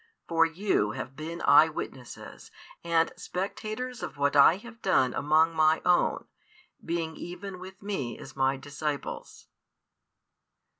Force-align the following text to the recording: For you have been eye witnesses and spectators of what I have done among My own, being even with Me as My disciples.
For 0.27 0.47
you 0.47 0.93
have 0.93 1.15
been 1.15 1.43
eye 1.45 1.69
witnesses 1.69 2.49
and 2.83 3.13
spectators 3.17 4.01
of 4.01 4.17
what 4.17 4.35
I 4.35 4.57
have 4.57 4.81
done 4.81 5.13
among 5.13 5.53
My 5.55 5.79
own, 5.85 6.25
being 6.83 7.15
even 7.17 7.59
with 7.59 7.83
Me 7.83 8.17
as 8.17 8.35
My 8.35 8.57
disciples. 8.57 9.45